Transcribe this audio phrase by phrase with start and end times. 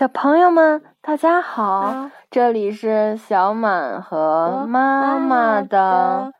[0.00, 2.10] 小朋友们，大家好！
[2.30, 6.32] 这里是小满和妈妈的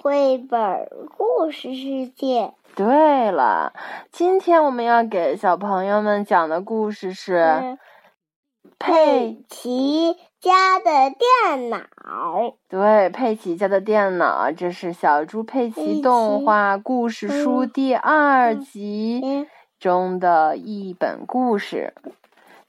[0.00, 2.54] 绘本故事世界。
[2.74, 3.74] 对了，
[4.10, 7.76] 今天我们要给小朋友们讲的故事是
[8.78, 11.80] 佩奇家的电脑。
[12.66, 19.46] 对，佩奇家的电脑，这是小猪佩奇动画故事书第二集
[19.78, 21.92] 中的一本故事。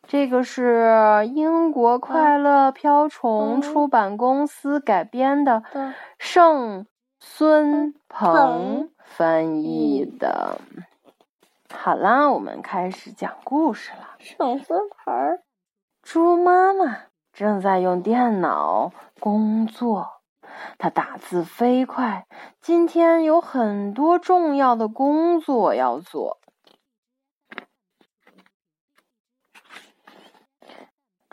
[0.10, 5.62] 这个是英国快乐瓢虫出版公司改编的，
[6.18, 6.88] 盛
[7.20, 10.58] 孙鹏翻译的。
[11.72, 14.16] 好啦，我们开始讲故事了。
[14.18, 15.40] 盛孙鹏，
[16.02, 20.08] 猪妈妈正在用电脑工作，
[20.80, 22.26] 她打字飞快，
[22.60, 26.40] 今天有很多重要的工作要做。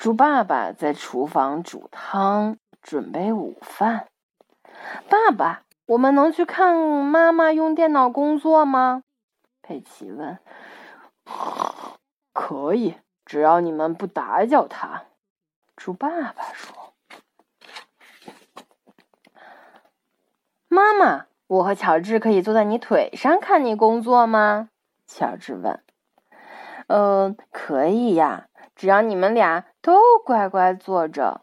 [0.07, 4.07] 猪爸爸在厨房煮汤，准备午饭。
[5.09, 9.03] 爸爸，我们能去看妈妈用电脑工作吗？
[9.63, 10.39] 佩奇问。
[12.33, 15.07] 可以，只要你们不打搅他。
[15.75, 16.95] 猪爸爸说。
[20.69, 24.69] 妈妈，我和乔治可以坐在你腿上看你工作吗？
[25.09, 25.83] 乔治问。
[26.87, 28.47] 嗯，可以呀。
[28.77, 31.43] 只要你们俩都乖乖坐着，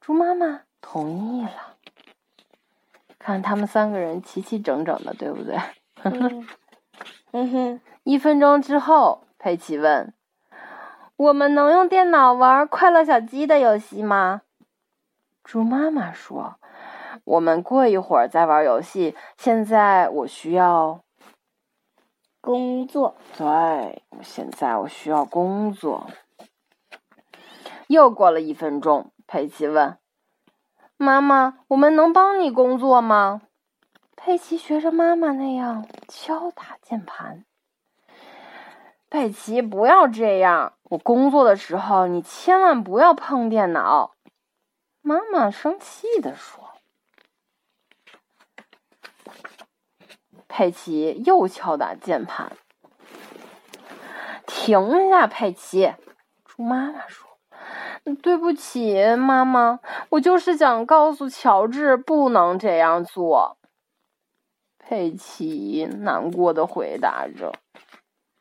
[0.00, 1.76] 猪妈妈同意了。
[3.20, 5.56] 看他们三个人齐齐整整的，对不对？
[7.30, 7.80] 嗯哼。
[8.02, 10.12] 一分钟之后，佩奇问
[11.14, 14.42] ：“我们能用电脑玩快乐小鸡的游戏吗？”
[15.44, 16.56] 猪妈妈说
[17.22, 19.14] ：“我们过一会儿再玩游戏。
[19.38, 21.00] 现在我需要。”
[22.42, 23.14] 工作。
[23.38, 26.10] 对，现在我需要工作。
[27.90, 29.98] 又过了一分钟，佩奇问
[30.96, 33.42] ：“妈妈，我们能帮你工作吗？”
[34.14, 37.44] 佩奇学着妈妈那样敲打键盘。
[39.08, 40.74] 佩奇，不要这样！
[40.84, 44.14] 我工作的时候，你千万不要碰电脑。”
[45.02, 46.70] 妈妈生气的说。
[50.46, 52.52] 佩奇又敲打键盘。
[54.46, 55.92] 停下，佩奇！
[56.44, 57.28] 猪妈妈说
[58.22, 59.80] ：“对不起，妈妈，
[60.10, 63.56] 我就是想告诉乔治不能这样做。”
[64.78, 67.52] 佩奇难过的回答着：“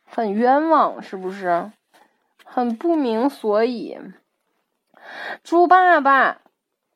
[0.09, 1.71] 很冤枉，是不是？
[2.43, 3.97] 很不明所以。”
[5.43, 6.41] 猪爸爸，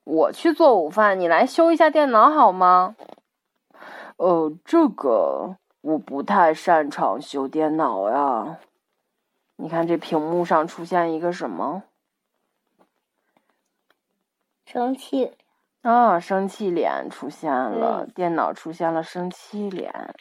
[0.03, 2.95] 我去做午饭，你来修一下电脑好吗？
[4.17, 8.57] 呃，这个我不太擅长修电脑呀。
[9.57, 11.83] 你看这屏幕上出现一个什么？
[14.65, 15.33] 生气
[15.81, 16.19] 啊！
[16.19, 20.15] 生气脸出现了，电脑出现了生气脸，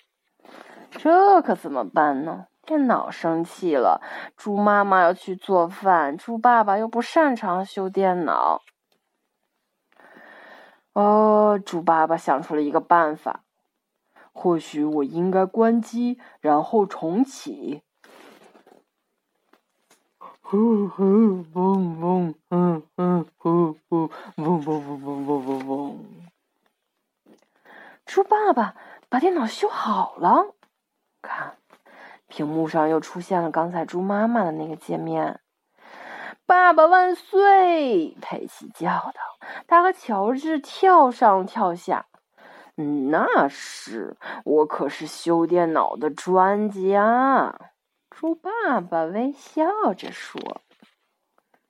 [0.90, 2.46] 这可怎么办呢？
[2.64, 4.02] 电脑生气了，
[4.36, 8.62] 猪妈妈要去做饭，猪爸爸又不擅长修电脑。
[10.92, 13.44] 哦，猪爸爸想出了一个办法。
[14.32, 17.82] 或许我应该关机，然后重启。
[20.52, 21.02] 呼呼
[21.54, 25.98] 嗡嗡，嗯嗯呼呼嗡嗡嗡嗡嗡嗡嗡。
[28.04, 28.76] 猪爸爸
[29.08, 30.54] 把电脑修好了，
[31.22, 31.56] 看，
[32.26, 35.40] 屏幕上又出现了刚才猪妈妈的那个界面。
[36.44, 38.14] 爸爸万岁！
[38.20, 39.14] 佩奇叫道。
[39.66, 42.04] 他和乔治跳上跳下。
[42.74, 47.58] 那是，我可是修电脑的专家。
[48.14, 50.60] 猪爸爸微笑着说：“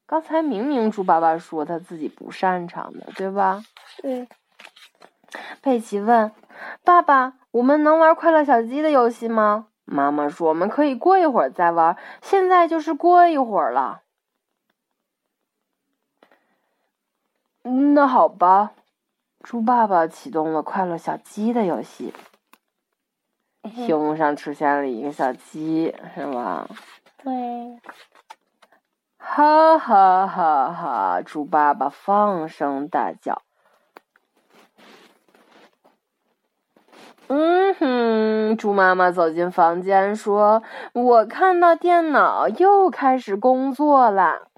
[0.04, 3.62] 刚才明明猪爸爸说他自己不擅长的，对吧？”
[4.03, 4.28] 对。
[5.62, 6.32] 佩奇问
[6.84, 14.02] ：“爸爸，我们能玩快乐小鸡的游戏吗？”妈妈说：“我们可以过一会儿再玩，现在就是过一会儿了。”
[17.94, 18.72] 那好吧。
[19.40, 22.12] 猪爸爸启动了快乐小鸡的游戏，
[23.62, 26.69] 屏幕上出现了一个小鸡，是吗？
[27.23, 27.32] 对。
[29.19, 31.23] 哈哈哈哈！
[31.23, 33.43] 猪爸爸放声大叫。
[37.29, 40.62] 嗯哼，猪妈妈走进房间说
[40.93, 44.49] ：“我看到电脑又开始工作了。”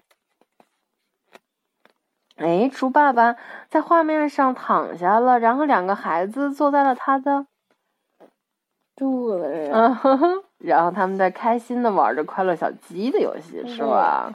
[2.36, 3.36] 哎，猪爸爸
[3.68, 7.46] 在画面上躺下了，然后两个孩子坐在了他的
[8.96, 9.98] 肚子上。
[10.58, 14.32] 然后他们在开心的玩着快乐小鸡的游戏，是吧？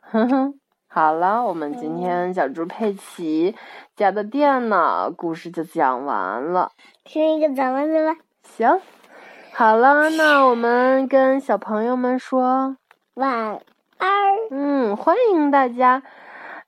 [0.00, 3.56] 哼哼，好了，我们今天小猪佩奇
[3.96, 6.70] 家的电脑故事就讲完了。
[7.04, 8.20] 听一个咱们的吧。
[8.44, 8.80] 行，
[9.52, 12.76] 好了，那我们跟小朋友们说
[13.14, 13.60] 晚
[13.98, 14.12] 安。
[14.50, 16.04] 嗯，欢迎大家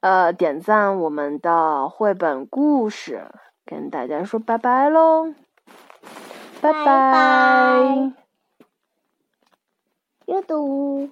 [0.00, 3.28] 呃点赞我们的绘本故事，
[3.64, 5.47] 跟大家说拜拜喽，拜
[6.60, 8.12] 拜拜
[10.26, 11.10] 阅读。